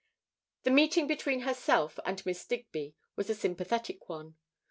[0.63, 4.35] The meeting between herself and Miss Digby was a sympathetic one.